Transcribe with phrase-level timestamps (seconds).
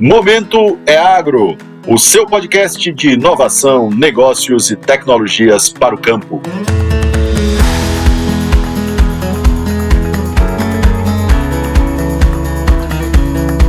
[0.00, 6.40] Momento é Agro, o seu podcast de inovação, negócios e tecnologias para o campo.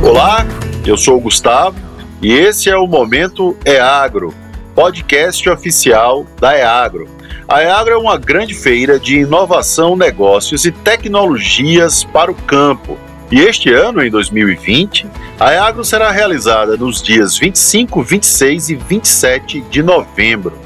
[0.08, 0.46] Olá,
[0.86, 1.76] eu sou o Gustavo
[2.22, 4.32] e esse é o Momento é Agro,
[4.72, 7.08] podcast oficial da EAGRO.
[7.48, 12.96] A EAGRO é uma grande feira de inovação, negócios e tecnologias para o campo
[13.30, 15.06] e este ano, em 2020,
[15.38, 20.58] a EAGRO será realizada nos dias 25, 26 e 27 de novembro.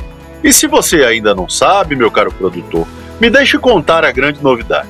[0.43, 2.89] E se você ainda não sabe, meu caro produtor,
[3.21, 4.89] me deixe contar a grande novidade.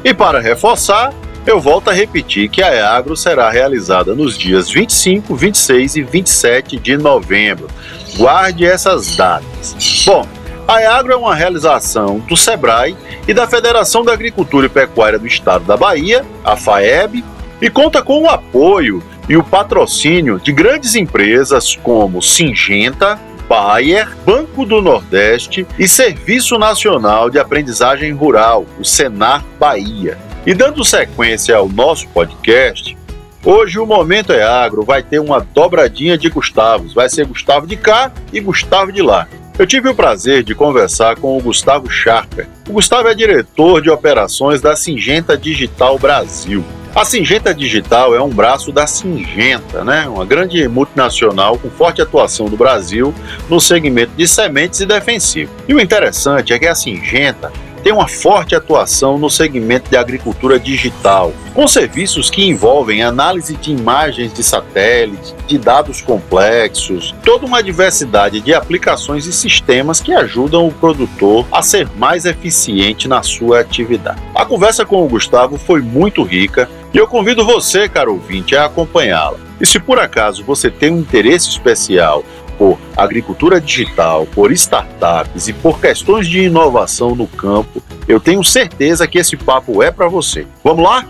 [0.03, 1.11] E para reforçar,
[1.45, 6.77] eu volto a repetir que a EAGRO será realizada nos dias 25, 26 e 27
[6.77, 7.67] de novembro.
[8.15, 9.75] Guarde essas datas.
[10.05, 10.27] Bom,
[10.67, 12.95] a EAGRO é uma realização do SEBRAE
[13.27, 17.23] e da Federação da Agricultura e Pecuária do Estado da Bahia, a FAEB,
[17.61, 24.65] e conta com o apoio e o patrocínio de grandes empresas como Singenta, Bayer, Banco
[24.65, 30.17] do Nordeste e Serviço Nacional de Aprendizagem Rural, o Senar Bahia.
[30.45, 32.97] E dando sequência ao nosso podcast,
[33.45, 36.93] hoje o Momento é Agro vai ter uma dobradinha de Gustavos.
[36.93, 39.27] Vai ser Gustavo de cá e Gustavo de lá.
[39.57, 42.47] Eu tive o prazer de conversar com o Gustavo Sharper.
[42.67, 46.65] O Gustavo é diretor de operações da Singenta Digital Brasil.
[46.95, 50.07] A Singenta Digital é um braço da Singenta, né?
[50.07, 53.11] uma grande multinacional com forte atuação no Brasil
[53.49, 55.51] no segmento de sementes e defensivo.
[55.67, 57.51] E o interessante é que a Singenta
[57.83, 63.71] tem uma forte atuação no segmento de agricultura digital, com serviços que envolvem análise de
[63.71, 70.65] imagens de satélite, de dados complexos, toda uma diversidade de aplicações e sistemas que ajudam
[70.65, 74.21] o produtor a ser mais eficiente na sua atividade.
[74.33, 78.65] A conversa com o Gustavo foi muito rica e eu convido você, caro ouvinte, a
[78.65, 79.39] acompanhá-la.
[79.59, 82.23] E se por acaso você tem um interesse especial
[82.57, 89.07] por agricultura digital, por startups e por questões de inovação no campo, eu tenho certeza
[89.07, 90.45] que esse papo é para você.
[90.63, 91.07] Vamos lá?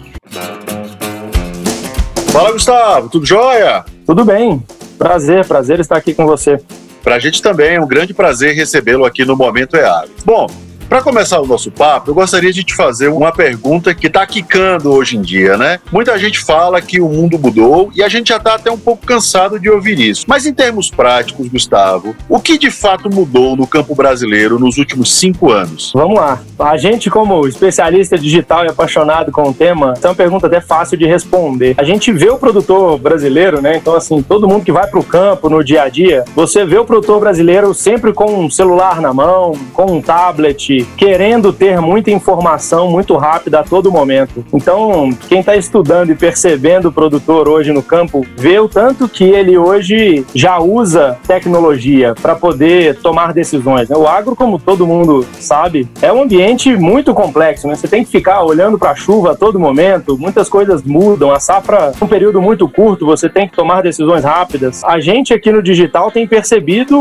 [2.32, 3.84] Fala, Gustavo, tudo jóia?
[4.06, 4.64] Tudo bem.
[4.98, 6.60] Prazer, prazer estar aqui com você.
[7.04, 10.10] Para a gente também é um grande prazer recebê-lo aqui no Momento EAG.
[10.24, 10.48] Bom,
[10.88, 14.92] para começar o nosso papo, eu gostaria de te fazer uma pergunta que está quicando
[14.92, 15.80] hoje em dia, né?
[15.92, 19.06] Muita gente fala que o mundo mudou e a gente já está até um pouco
[19.06, 20.26] cansado de ouvir isso.
[20.28, 25.14] Mas em termos práticos, Gustavo, o que de fato mudou no campo brasileiro nos últimos
[25.14, 25.92] cinco anos?
[25.94, 26.42] Vamos lá.
[26.60, 30.98] A gente, como especialista digital e apaixonado com o tema, é uma pergunta até fácil
[30.98, 31.76] de responder.
[31.78, 33.78] A gente vê o produtor brasileiro, né?
[33.78, 36.78] Então, assim, todo mundo que vai para o campo no dia a dia, você vê
[36.78, 42.12] o produtor brasileiro sempre com um celular na mão, com um tablet, querendo ter muita
[42.12, 44.44] informação muito rápida a todo momento.
[44.54, 49.24] Então, quem está estudando e percebendo o produtor hoje no campo, vê o tanto que
[49.24, 53.90] ele hoje já usa tecnologia para poder tomar decisões.
[53.90, 53.96] Né?
[53.96, 57.68] O agro, como todo mundo sabe, é um ambiente muito complexo.
[57.68, 57.76] Né?
[57.76, 61.40] Você tem que ficar olhando para a chuva a todo momento, muitas coisas mudam, a
[61.40, 64.84] safra, um período muito curto, você tem que tomar decisões rápidas.
[64.84, 67.00] A gente aqui no digital tem percebido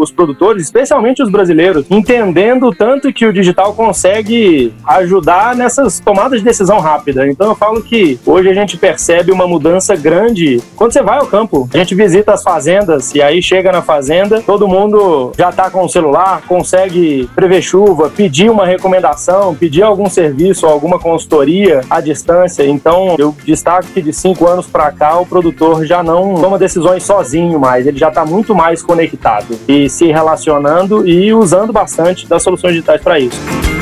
[0.00, 6.44] os produtores, especialmente os brasileiros, entendendo tanto que o digital consegue ajudar nessas tomadas de
[6.44, 7.26] decisão rápida.
[7.28, 11.26] Então eu falo que hoje a gente percebe uma mudança grande quando você vai ao
[11.26, 11.68] campo.
[11.72, 15.84] A gente visita as fazendas e aí chega na fazenda, todo mundo já está com
[15.84, 22.66] o celular, consegue prever chuva, pedir uma recomendação, pedir algum serviço, alguma consultoria à distância.
[22.66, 27.02] Então eu destaco que de cinco anos para cá o produtor já não toma decisões
[27.02, 32.42] sozinho mais, ele já está muito mais conectado e se relacionando e usando bastante das
[32.42, 33.73] soluções digitais para isso.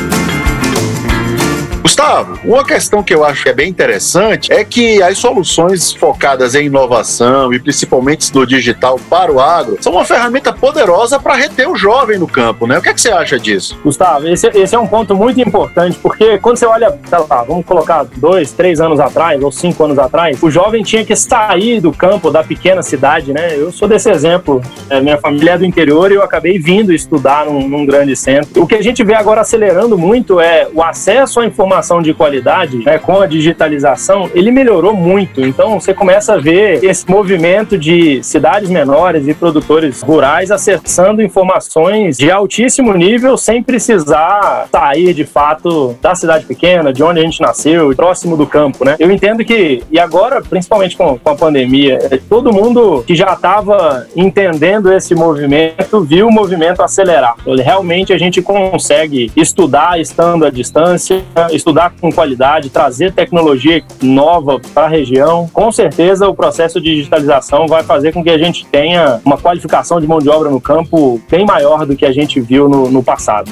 [1.82, 6.54] Gustavo, uma questão que eu acho que é bem interessante é que as soluções focadas
[6.54, 11.68] em inovação e principalmente no digital para o agro são uma ferramenta poderosa para reter
[11.68, 12.78] o jovem no campo, né?
[12.78, 13.76] O que, é que você acha disso?
[13.82, 17.66] Gustavo, esse, esse, é um ponto muito importante, porque quando você olha, sei lá, vamos
[17.66, 21.90] colocar dois, três anos atrás ou cinco anos atrás, o jovem tinha que sair do
[21.90, 23.56] campo da pequena cidade, né?
[23.56, 24.62] Eu sou desse exemplo.
[24.88, 28.62] É, minha família é do interior e eu acabei vindo estudar num, num grande centro.
[28.62, 32.12] O que a gente vê agora acelerando muito é o acesso à informação informação de
[32.12, 35.40] qualidade, né, com a digitalização, ele melhorou muito.
[35.40, 42.18] Então você começa a ver esse movimento de cidades menores e produtores rurais acessando informações
[42.18, 47.40] de altíssimo nível sem precisar sair de fato da cidade pequena, de onde a gente
[47.40, 48.96] nasceu, próximo do campo, né?
[48.98, 53.32] Eu entendo que, e agora, principalmente com, com a pandemia, é, todo mundo que já
[53.32, 57.36] estava entendendo esse movimento viu o movimento acelerar.
[57.64, 61.22] Realmente a gente consegue estudar estando à distância,
[61.62, 65.48] estudar com qualidade, trazer tecnologia nova para a região.
[65.52, 70.00] Com certeza o processo de digitalização vai fazer com que a gente tenha uma qualificação
[70.00, 73.02] de mão de obra no campo bem maior do que a gente viu no, no
[73.02, 73.50] passado.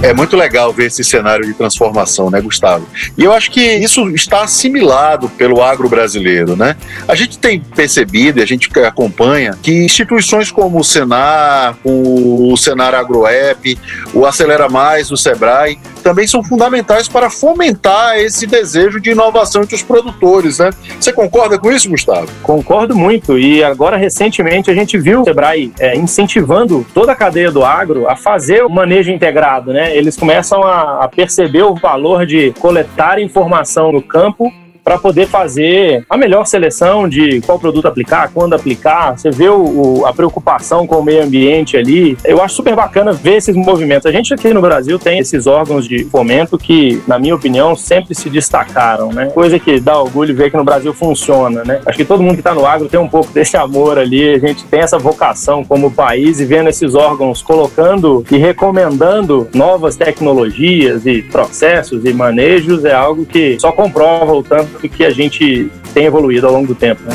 [0.00, 2.86] É muito legal ver esse cenário de transformação, né, Gustavo?
[3.16, 6.76] E eu acho que isso está assimilado pelo agro brasileiro, né?
[7.08, 12.94] A gente tem percebido, e a gente acompanha, que instituições como o Senar, o Senar
[12.94, 13.76] AgroApp,
[14.14, 19.74] o Acelera Mais, o Sebrae, também são fundamentais para fomentar esse desejo de inovação entre
[19.74, 20.70] os produtores, né?
[20.98, 22.28] Você concorda com isso, Gustavo?
[22.42, 23.36] Concordo muito.
[23.36, 28.08] E agora, recentemente, a gente viu o Sebrae é, incentivando toda a cadeia do agro
[28.08, 29.87] a fazer o manejo integrado, né?
[29.90, 34.52] Eles começam a, a perceber o valor de coletar informação no campo
[34.88, 39.18] para poder fazer a melhor seleção de qual produto aplicar, quando aplicar.
[39.18, 42.16] Você vê o, o, a preocupação com o meio ambiente ali.
[42.24, 44.06] Eu acho super bacana ver esses movimentos.
[44.06, 48.14] A gente aqui no Brasil tem esses órgãos de fomento que, na minha opinião, sempre
[48.14, 49.26] se destacaram, né?
[49.26, 51.82] Coisa que dá orgulho ver que no Brasil funciona, né?
[51.84, 54.36] Acho que todo mundo que está no agro tem um pouco desse amor ali.
[54.36, 59.96] A gente tem essa vocação como país e vendo esses órgãos colocando e recomendando novas
[59.96, 65.10] tecnologias e processos e manejos é algo que só comprova o tanto do que a
[65.10, 67.02] gente tem evoluído ao longo do tempo.
[67.02, 67.14] Né?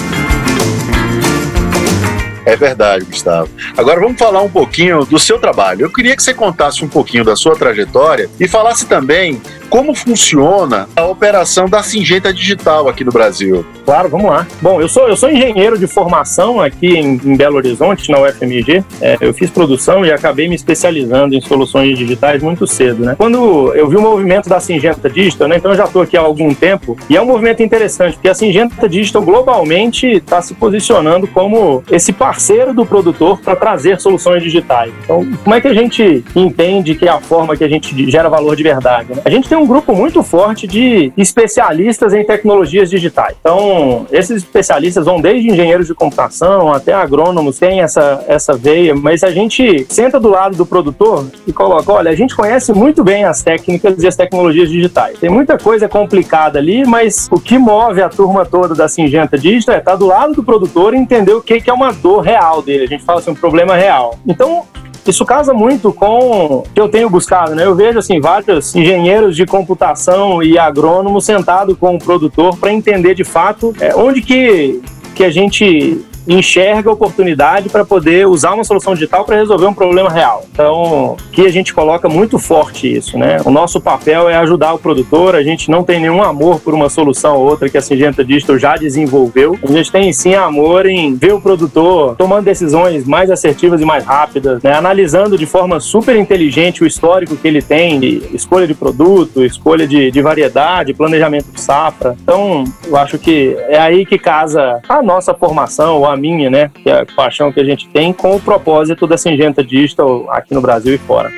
[2.45, 3.50] É verdade, Gustavo.
[3.77, 5.86] Agora vamos falar um pouquinho do seu trabalho.
[5.86, 9.42] Eu queria que você contasse um pouquinho da sua trajetória e falasse também
[9.74, 13.66] como funciona a operação da Singenta Digital aqui no Brasil.
[13.84, 14.46] Claro, vamos lá.
[14.62, 18.84] Bom, eu sou, eu sou engenheiro de formação aqui em, em Belo Horizonte, na UFMG.
[19.02, 23.16] É, eu fiz produção e acabei me especializando em soluções digitais muito cedo, né?
[23.18, 25.58] Quando eu vi o movimento da Singenta Digital, né?
[25.58, 28.36] Então eu já estou aqui há algum tempo e é um movimento interessante, porque a
[28.36, 34.94] Singenta Digital globalmente está se posicionando como esse parceiro do produtor para trazer soluções digitais.
[35.04, 38.30] Então, como é que a gente entende que é a forma que a gente gera
[38.30, 39.16] valor de verdade?
[39.16, 39.22] Né?
[39.26, 43.36] A gente tem um grupo muito forte de especialistas em tecnologias digitais.
[43.39, 49.24] Então, esses especialistas vão desde engenheiros de computação até agrônomos, tem essa, essa veia, mas
[49.24, 53.24] a gente senta do lado do produtor e coloca: olha, a gente conhece muito bem
[53.24, 55.18] as técnicas e as tecnologias digitais.
[55.19, 59.75] Tem muita coisa complicada ali, mas o que move a turma toda da Singenta Digital
[59.75, 62.62] é estar tá do lado do produtor e entender o que é uma dor real
[62.62, 62.83] dele.
[62.83, 64.18] A gente fala assim, um problema real.
[64.27, 64.66] Então,
[65.12, 66.20] isso casa muito com
[66.58, 67.66] o que eu tenho buscado, né?
[67.66, 73.14] Eu vejo assim vários engenheiros de computação e agrônomos sentados com o produtor para entender
[73.14, 74.82] de fato é, onde que
[75.14, 80.10] que a gente enxerga oportunidade para poder usar uma solução digital para resolver um problema
[80.10, 80.46] real.
[80.52, 83.38] Então, que a gente coloca muito forte isso, né?
[83.46, 86.90] O nosso papel é ajudar o produtor, a gente não tem nenhum amor por uma
[86.90, 89.58] solução ou outra que a Singenta Digital já desenvolveu.
[89.64, 94.04] A gente tem sim amor em ver o produtor tomando decisões mais assertivas e mais
[94.04, 94.74] rápidas, né?
[94.74, 99.88] analisando de forma super inteligente o histórico que ele tem de escolha de produto, escolha
[99.88, 102.16] de, de variedade, planejamento de safra.
[102.22, 106.89] Então, eu acho que é aí que casa a nossa formação, a minha, né, que
[106.89, 110.62] é a paixão que a gente tem com o propósito da Singenta Digital aqui no
[110.62, 111.31] Brasil e fora.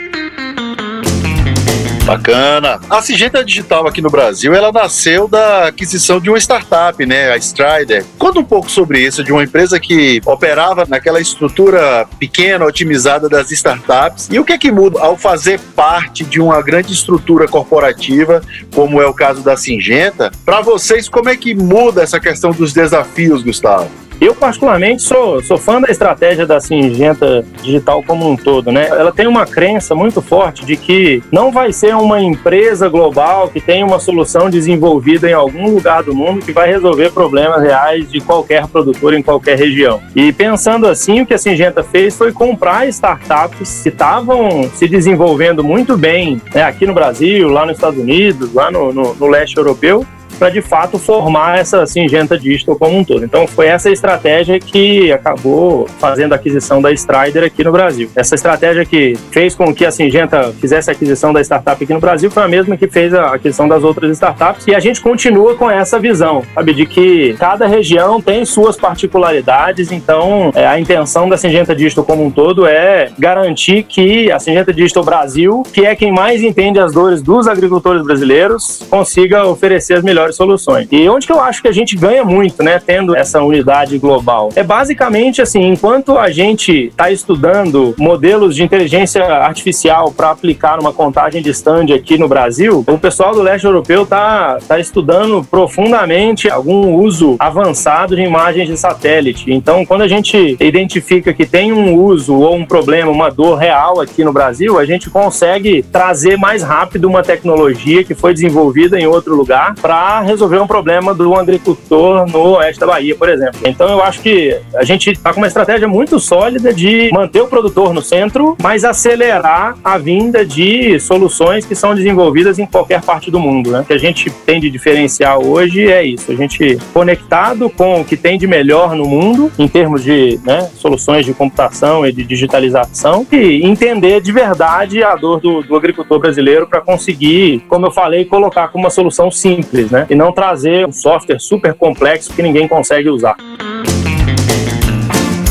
[2.05, 2.79] Bacana.
[2.87, 7.37] A Singenta Digital aqui no Brasil, ela nasceu da aquisição de uma startup, né, a
[7.37, 8.05] Strider.
[8.19, 13.51] Conta um pouco sobre isso, de uma empresa que operava naquela estrutura pequena, otimizada das
[13.51, 14.29] startups.
[14.31, 18.39] E o que é que muda ao fazer parte de uma grande estrutura corporativa,
[18.75, 20.31] como é o caso da Singenta?
[20.45, 23.89] Para vocês, como é que muda essa questão dos desafios, Gustavo?
[24.19, 28.87] Eu, particularmente, sou, sou fã da estratégia da Singenta Digital como um todo, né?
[28.87, 33.59] Ela tem uma crença muito forte de que não vai ser uma empresa global que
[33.59, 38.19] tem uma solução desenvolvida em algum lugar do mundo que vai resolver problemas reais de
[38.21, 40.01] qualquer produtor em qualquer região.
[40.15, 45.63] E pensando assim, o que a Singenta fez foi comprar startups que estavam se desenvolvendo
[45.63, 49.57] muito bem né, aqui no Brasil, lá nos Estados Unidos, lá no, no, no leste
[49.57, 53.23] europeu, para de fato formar essa Singenta Digital como um todo.
[53.23, 58.09] Então foi essa estratégia que acabou fazendo a aquisição da Strider aqui no Brasil.
[58.15, 61.99] Essa estratégia que fez com que a Singenta fizesse a aquisição da startup aqui no
[61.99, 65.55] Brasil foi a mesma que fez a aquisição das outras startups e a gente continua
[65.55, 71.29] com essa visão, sabe, de que cada região tem suas particularidades, então é, a intenção
[71.29, 75.95] da Singenta Digital como um todo é garantir que a Singenta Digital Brasil, que é
[75.95, 80.87] quem mais entende as dores dos agricultores brasileiros, consiga oferecer as melhores soluções.
[80.91, 84.49] E onde que eu acho que a gente ganha muito, né, tendo essa unidade global?
[84.55, 90.93] É basicamente assim, enquanto a gente está estudando modelos de inteligência artificial para aplicar numa
[90.93, 96.49] contagem de stand aqui no Brasil, o pessoal do leste europeu está tá estudando profundamente
[96.49, 99.51] algum uso avançado de imagens de satélite.
[99.51, 103.99] Então, quando a gente identifica que tem um uso ou um problema, uma dor real
[103.99, 109.07] aqui no Brasil, a gente consegue trazer mais rápido uma tecnologia que foi desenvolvida em
[109.07, 113.59] outro lugar para resolver um problema do agricultor no oeste da Bahia, por exemplo.
[113.65, 117.47] Então, eu acho que a gente está com uma estratégia muito sólida de manter o
[117.47, 123.29] produtor no centro, mas acelerar a vinda de soluções que são desenvolvidas em qualquer parte
[123.29, 123.71] do mundo.
[123.71, 123.81] Né?
[123.81, 128.05] O que a gente tem de diferencial hoje é isso: a gente conectado com o
[128.05, 132.23] que tem de melhor no mundo, em termos de né, soluções de computação e de
[132.23, 137.91] digitalização, e entender de verdade a dor do, do agricultor brasileiro para conseguir, como eu
[137.91, 140.04] falei, colocar como uma solução simples, né?
[140.09, 143.35] E não trazer um software super complexo que ninguém consegue usar.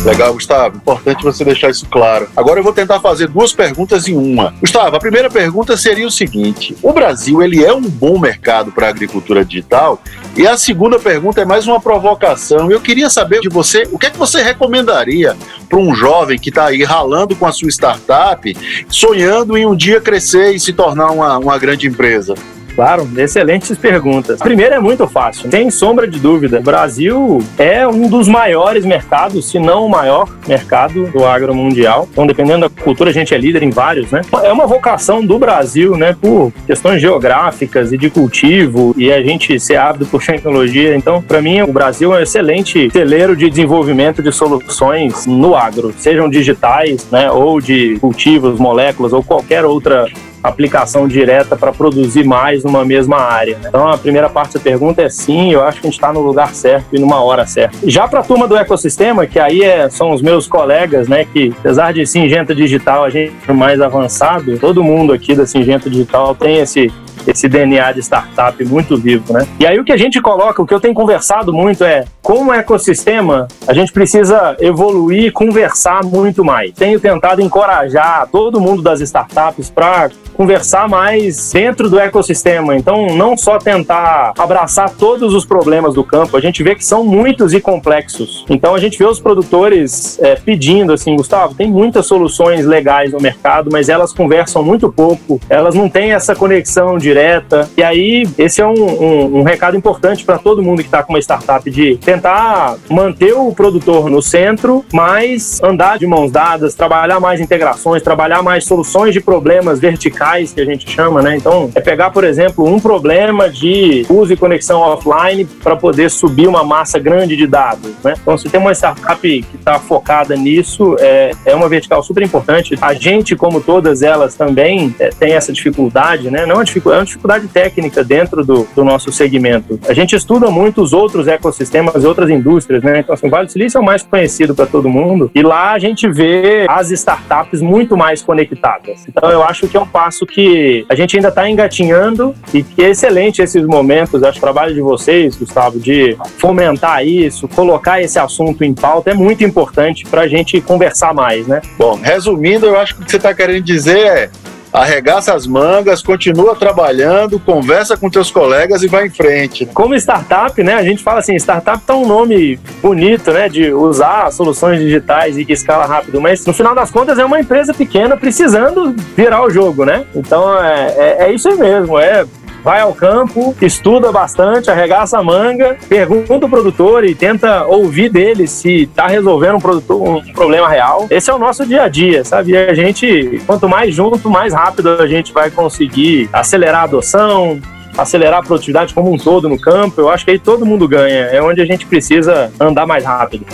[0.04, 0.76] Legal, Gustavo.
[0.76, 2.28] Importante você deixar isso claro.
[2.36, 4.54] Agora eu vou tentar fazer duas perguntas em uma.
[4.60, 8.86] Gustavo, a primeira pergunta seria o seguinte: o Brasil ele é um bom mercado para
[8.86, 9.98] a agricultura digital?
[10.36, 12.70] E a segunda pergunta é mais uma provocação.
[12.70, 15.36] Eu queria saber de você o que é que você recomendaria
[15.70, 18.56] para um jovem que está aí ralando com a sua startup,
[18.90, 22.34] sonhando em um dia crescer e se tornar uma, uma grande empresa.
[22.74, 24.40] Claro, excelentes perguntas.
[24.40, 26.58] Primeiro é muito fácil, sem sombra de dúvida.
[26.58, 32.08] O Brasil é um dos maiores mercados, se não o maior mercado do agro mundial.
[32.10, 34.22] Então, dependendo da cultura, a gente é líder em vários, né?
[34.42, 39.58] É uma vocação do Brasil, né, por questões geográficas e de cultivo e a gente
[39.60, 40.96] ser ávido por tecnologia.
[40.96, 45.94] Então, para mim, o Brasil é um excelente celeiro de desenvolvimento de soluções no agro,
[45.96, 50.06] sejam digitais, né, ou de cultivos, moléculas ou qualquer outra
[50.44, 53.56] aplicação direta para produzir mais numa mesma área.
[53.58, 53.68] Né?
[53.68, 56.20] Então, a primeira parte da pergunta é sim, eu acho que a gente está no
[56.20, 57.78] lugar certo e numa hora certa.
[57.84, 61.52] Já para a turma do ecossistema, que aí é, são os meus colegas, né, que
[61.58, 66.34] apesar de Singenta Digital a gente é mais avançado, todo mundo aqui da Singenta Digital
[66.34, 66.92] tem esse
[67.26, 69.46] esse DNA de startup muito vivo, né?
[69.58, 72.52] E aí o que a gente coloca, o que eu tenho conversado muito é, como
[72.52, 76.72] ecossistema, a gente precisa evoluir conversar muito mais.
[76.72, 82.76] Tenho tentado encorajar todo mundo das startups para conversar mais dentro do ecossistema.
[82.76, 87.04] Então, não só tentar abraçar todos os problemas do campo, a gente vê que são
[87.04, 88.44] muitos e complexos.
[88.50, 93.20] Então, a gente vê os produtores é, pedindo assim, Gustavo, tem muitas soluções legais no
[93.20, 97.70] mercado, mas elas conversam muito pouco, elas não têm essa conexão direta.
[97.76, 101.12] E aí, esse é um, um, um recado importante para todo mundo que está com
[101.12, 107.20] uma startup de tentar manter o produtor no centro, mas andar de mãos dadas, trabalhar
[107.20, 111.36] mais integrações, trabalhar mais soluções de problemas verticais que a gente chama, né?
[111.36, 116.48] Então, é pegar, por exemplo, um problema de uso e conexão offline para poder subir
[116.48, 118.14] uma massa grande de dados, né?
[118.20, 122.76] Então, se tem uma startup que está focada nisso, é, é uma vertical super importante.
[122.80, 126.44] A gente, como todas elas, também é, tem essa dificuldade, né?
[126.44, 129.78] Não é uma dificuldade, é dificuldade técnica dentro do, do nosso segmento.
[129.88, 133.00] A gente estuda muito os outros ecossistemas e outras indústrias, né?
[133.00, 135.72] Então, assim, o Vale do Silício é o mais conhecido para todo mundo e lá
[135.72, 139.04] a gente vê as startups muito mais conectadas.
[139.08, 142.62] Então, eu acho que é um passo passo que a gente ainda está engatinhando e
[142.62, 144.22] que é excelente esses momentos.
[144.22, 149.10] Acho que o trabalho de vocês, Gustavo, de fomentar isso, colocar esse assunto em pauta
[149.10, 151.60] é muito importante para a gente conversar mais, né?
[151.78, 154.30] Bom, resumindo, eu acho que o que você está querendo dizer é
[154.74, 159.66] arregaça as mangas, continua trabalhando, conversa com teus colegas e vai em frente.
[159.66, 160.74] Como startup, né?
[160.74, 163.48] A gente fala assim, startup tá um nome bonito, né?
[163.48, 167.38] De usar soluções digitais e que escala rápido, mas no final das contas é uma
[167.38, 170.04] empresa pequena precisando virar o jogo, né?
[170.14, 172.26] Então é, é, é isso aí mesmo, é
[172.64, 178.46] vai ao campo, estuda bastante, arregaça a manga, pergunta o produtor e tenta ouvir dele
[178.46, 181.06] se está resolvendo um, produtor, um problema real.
[181.10, 182.52] Esse é o nosso dia a dia, sabe?
[182.52, 187.60] E a gente, quanto mais junto, mais rápido a gente vai conseguir acelerar a adoção,
[187.98, 190.00] acelerar a produtividade como um todo no campo.
[190.00, 191.26] Eu acho que aí todo mundo ganha.
[191.26, 193.44] É onde a gente precisa andar mais rápido.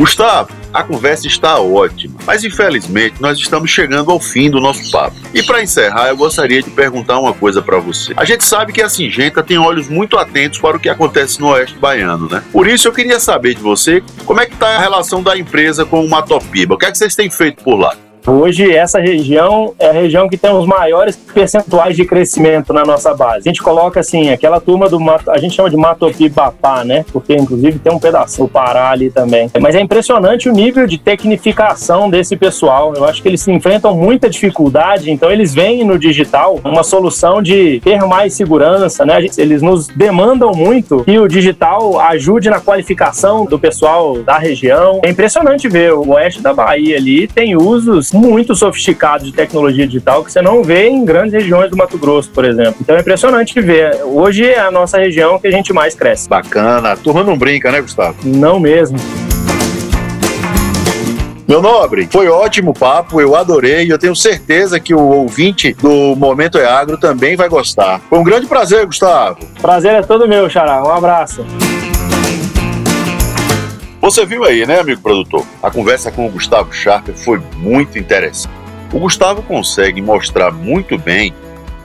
[0.00, 5.14] Gustavo, a conversa está ótima, mas infelizmente nós estamos chegando ao fim do nosso papo.
[5.34, 8.14] E para encerrar, eu gostaria de perguntar uma coisa para você.
[8.16, 11.48] A gente sabe que a Singenta tem olhos muito atentos para o que acontece no
[11.48, 12.42] Oeste Baiano, né?
[12.50, 15.84] Por isso eu queria saber de você como é que está a relação da empresa
[15.84, 16.76] com o Matopiba.
[16.76, 17.94] O que é que vocês têm feito por lá?
[18.30, 23.12] Hoje, essa região é a região que tem os maiores percentuais de crescimento na nossa
[23.12, 23.48] base.
[23.48, 27.04] A gente coloca assim, aquela turma do Mato, a gente chama de Matopi-Bapá, né?
[27.12, 29.50] Porque inclusive tem um pedaço do Pará ali também.
[29.60, 32.94] Mas é impressionante o nível de tecnificação desse pessoal.
[32.94, 37.42] Eu acho que eles se enfrentam muita dificuldade, então eles veem no digital uma solução
[37.42, 39.26] de ter mais segurança, né?
[39.36, 45.00] Eles nos demandam muito que o digital ajude na qualificação do pessoal da região.
[45.04, 50.22] É impressionante ver o oeste da Bahia ali tem usos muito sofisticados de tecnologia digital
[50.22, 52.76] que você não vê em grandes regiões do Mato Grosso, por exemplo.
[52.80, 54.02] Então é impressionante ver.
[54.04, 56.28] Hoje é a nossa região que a gente mais cresce.
[56.28, 56.92] Bacana.
[56.92, 58.16] A turma não brinca, né, Gustavo?
[58.22, 58.98] Não mesmo.
[61.48, 66.14] Meu nobre, foi ótimo papo, eu adorei e eu tenho certeza que o ouvinte do
[66.14, 68.00] Momento é Agro também vai gostar.
[68.08, 69.38] Foi um grande prazer, Gustavo.
[69.60, 70.80] Prazer é todo meu, Xará.
[70.84, 71.44] Um abraço.
[74.10, 75.46] Você viu aí, né, amigo produtor?
[75.62, 78.52] A conversa com o Gustavo Sharper foi muito interessante.
[78.92, 81.32] O Gustavo consegue mostrar muito bem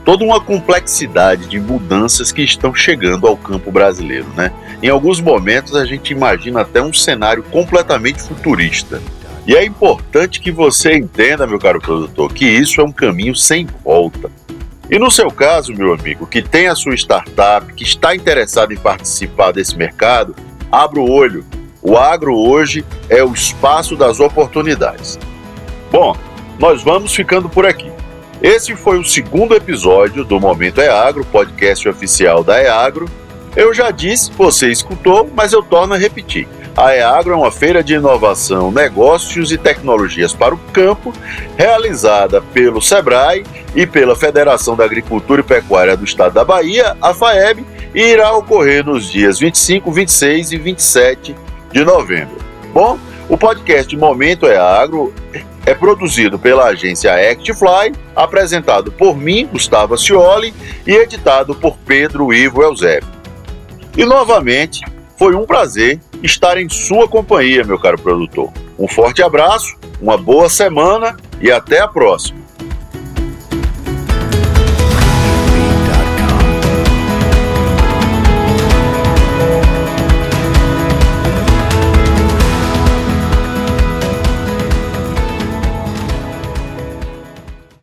[0.04, 4.50] toda uma complexidade de mudanças que estão chegando ao campo brasileiro, né?
[4.82, 9.00] Em alguns momentos a gente imagina até um cenário completamente futurista.
[9.46, 13.68] E é importante que você entenda, meu caro produtor, que isso é um caminho sem
[13.84, 14.32] volta.
[14.90, 18.76] E no seu caso, meu amigo, que tem a sua startup, que está interessado em
[18.76, 20.34] participar desse mercado,
[20.72, 21.44] abra o olho,
[21.88, 25.16] o agro hoje é o espaço das oportunidades.
[25.92, 26.16] Bom,
[26.58, 27.92] nós vamos ficando por aqui.
[28.42, 33.08] Esse foi o segundo episódio do Momento é Agro, podcast oficial da EAgro.
[33.54, 36.48] Eu já disse, você escutou, mas eu torno a repetir.
[36.76, 41.12] A EAgro é uma feira de inovação, negócios e tecnologias para o campo,
[41.56, 43.44] realizada pelo SEBRAE
[43.76, 47.64] e pela Federação da Agricultura e Pecuária do Estado da Bahia, a FAEB,
[47.94, 51.45] e irá ocorrer nos dias 25, 26 e 27
[51.76, 52.38] de novembro.
[52.72, 55.12] Bom, o podcast Momento é Agro
[55.66, 60.54] é produzido pela agência ActFly, apresentado por mim, Gustavo Cioli,
[60.86, 63.06] e editado por Pedro Ivo Eusébio.
[63.94, 64.80] E novamente,
[65.18, 68.50] foi um prazer estar em sua companhia, meu caro produtor.
[68.78, 72.45] Um forte abraço, uma boa semana e até a próxima.